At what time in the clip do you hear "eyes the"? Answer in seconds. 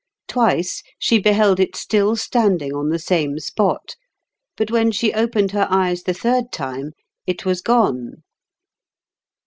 5.69-6.13